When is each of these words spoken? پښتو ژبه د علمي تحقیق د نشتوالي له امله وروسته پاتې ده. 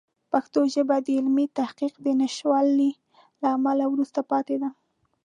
پښتو 0.31 0.59
ژبه 0.73 0.95
د 1.05 1.07
علمي 1.17 1.45
تحقیق 1.59 1.93
د 2.01 2.07
نشتوالي 2.21 2.91
له 3.41 3.47
امله 3.57 3.85
وروسته 3.93 4.19
پاتې 4.31 4.55
ده. 4.61 4.69